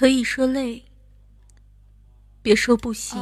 [0.00, 0.84] 可以说累，
[2.40, 3.18] 别说不行。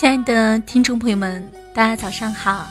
[0.00, 2.66] 亲爱的听众朋友们，大家早上好！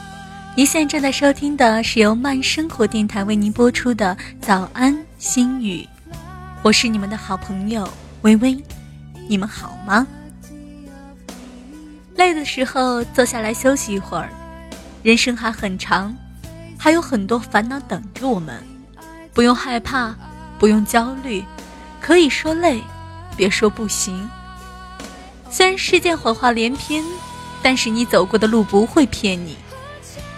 [0.56, 5.88] 您现在正在收听的是由慢生活电台为您播出的《早安心语》，
[6.64, 7.88] 我是你们的好朋友
[8.24, 8.58] 微微，
[9.28, 10.08] 你们好吗？
[12.16, 14.28] 累的时候坐下来休息一会儿，
[15.04, 16.12] 人生还很长，
[16.80, 18.60] 还有很多烦恼等着我们，
[19.36, 20.16] 不用害怕，
[20.58, 21.46] 不用焦虑，
[22.02, 22.82] 可以说累，
[23.38, 24.28] 别说不行。
[25.52, 27.04] 虽然世界谎话连篇，
[27.62, 29.58] 但是你走过的路不会骗你。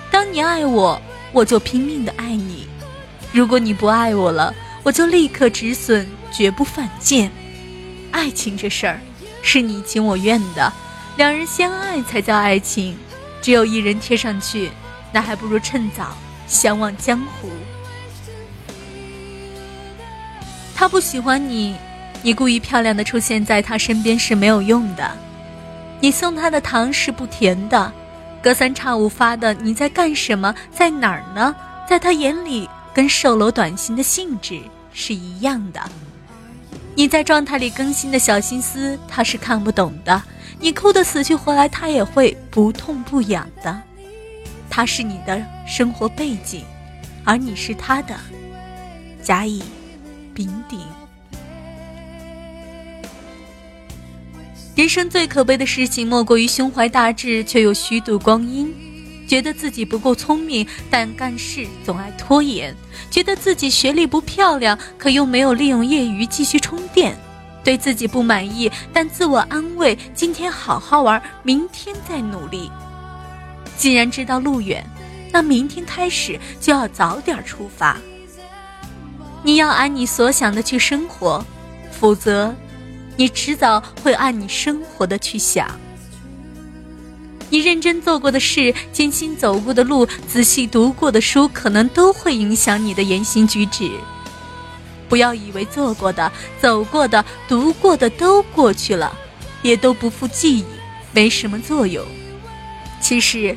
[0.09, 2.65] 当你爱我，我就拼命的爱你；
[3.31, 4.53] 如果你不爱我了，
[4.83, 7.31] 我就立刻止损，绝不犯贱。
[8.11, 8.99] 爱情这事儿，
[9.41, 10.71] 是你情我愿的，
[11.17, 12.97] 两人相爱才叫爱情。
[13.41, 14.71] 只有一人贴上去，
[15.11, 16.15] 那还不如趁早
[16.47, 17.49] 相忘江湖。
[20.75, 21.75] 他不喜欢你。
[22.23, 25.11] 你故意漂亮的出现在他身边是没有用的，
[25.99, 27.91] 你送他的糖是不甜的，
[28.43, 31.55] 隔三差五发的你在干什么，在哪儿呢？
[31.87, 34.61] 在他眼里跟售楼短信的性质
[34.93, 35.81] 是一样的。
[36.93, 40.21] 你在状态里更新的小心思他是看不懂的，
[40.59, 43.81] 你哭得死去活来他也会不痛不痒的。
[44.69, 46.63] 他是你的生活背景，
[47.25, 48.15] 而你是他的
[49.23, 49.63] 甲乙
[50.33, 50.79] 丙丁。
[54.73, 58.73] 人生最可悲的事情，莫过于胸怀大志却又虚度光阴，
[59.27, 62.73] 觉得自己不够聪明，但干事总爱拖延；
[63.11, 67.13] 觉得自己学历不漂亮，可又没有利用业余继续充电；
[67.65, 72.71] 对自己不满意，但自我安慰：今天好好玩，明天再努力。
[73.77, 74.85] 既然知道路远，
[75.33, 77.97] 那明天开始就要早点出发。
[79.43, 81.45] 你要按你所想的去生活，
[81.91, 82.55] 否则。
[83.21, 85.69] 你迟早会按你生活的去想，
[87.51, 93.91] 你认真做过的事、艰辛走过的路、仔细读过的书，可能都会影响你的言行举止。
[95.07, 99.15] 不要以为做过的、走过的、读过的都过去了，
[99.61, 100.65] 也都不复记忆，
[101.13, 102.03] 没什么作用。
[102.99, 103.55] 其实。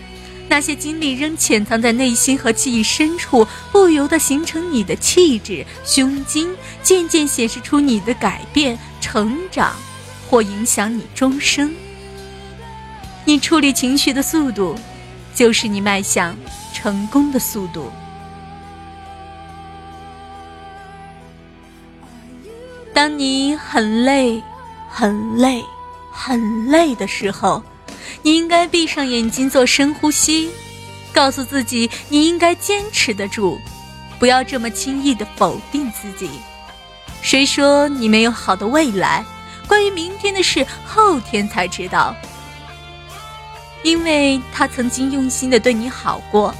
[0.54, 6.48] 那些经历仍潜藏在内心和记忆深处，不由得形成你的气质、胸襟，
[6.80, 9.74] 渐渐显示出你的改变、成长，
[10.30, 11.74] 或影响你终生。
[13.24, 14.76] 你处理情绪的速度，
[15.34, 16.36] 就是你迈向
[16.72, 17.90] 成功的速度。
[22.92, 24.40] 当你很累、
[24.88, 25.64] 很累、
[26.12, 27.60] 很累的时候。
[28.22, 30.50] 你应该闭上眼睛做深呼吸，
[31.12, 33.60] 告诉自己你应该坚持得住，
[34.18, 36.30] 不要这么轻易的否定自己。
[37.22, 39.24] 谁说你没有好的未来？
[39.66, 42.14] 关于明天的事，后天才知道。
[43.82, 46.54] 因为他曾经用心的对你好过，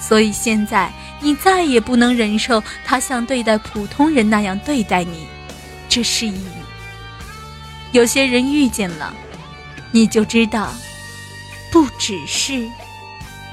[0.00, 5.26] 所以现在你再也不能忍受他像对待普通人那样对待你。
[5.88, 6.40] 这是一
[7.90, 9.14] 有些人遇见了，
[9.90, 10.72] 你就知道。
[11.70, 12.66] 不只是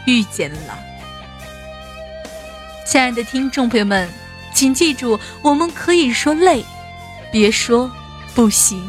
[0.06, 0.80] 遇见了，
[2.86, 4.10] 亲爱的听众朋友们，
[4.54, 6.64] 请记住，我们可以说累，
[7.32, 7.92] 别说
[8.34, 8.82] 不行。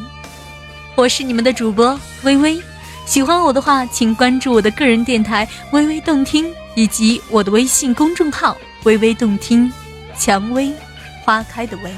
[0.95, 2.61] 我是你们的主播微微，
[3.05, 9.71] 喜欢我的话，请关注我的个人电台“微微动听”以及我的微信公众号“微微动听”，
[10.19, 10.73] 蔷薇
[11.25, 11.91] 花开的薇。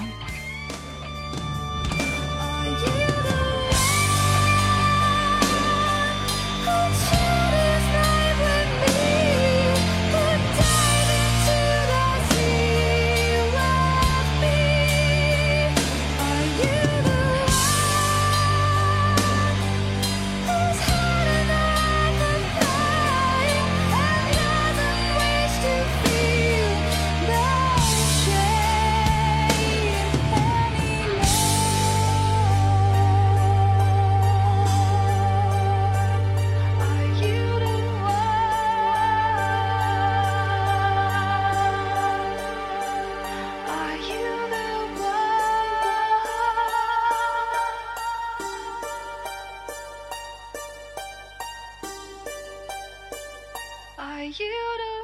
[54.36, 54.97] you to